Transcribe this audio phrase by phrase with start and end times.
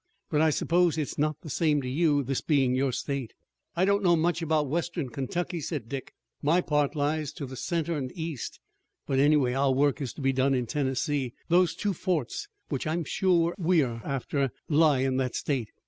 [0.31, 3.33] But I suppose it's not the same to you, this being your state."
[3.75, 7.95] "I don't know much about Western Kentucky," said Dick, "my part lies to the center
[7.95, 8.59] and east,
[9.05, 11.35] but anyway, our work is to be done in Tennessee.
[11.49, 15.69] Those two forts, which I'm sure we're after, lie in that state."